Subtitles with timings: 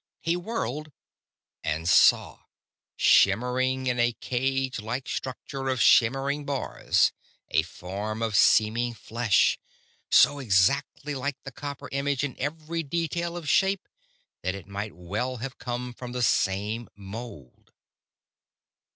[0.19, 0.91] He whirled
[1.63, 2.45] and saw,
[2.95, 7.11] shimmering in a cage like structure of shimmering bars,
[7.51, 9.59] a form of seeming flesh
[10.09, 13.87] so exactly like the copper image in every detail of shape
[14.41, 17.71] that it might well have come from the same mold!